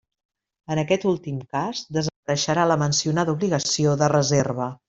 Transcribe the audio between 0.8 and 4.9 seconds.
aquest últim cas desapareixerà la mencionada obligació de reserva.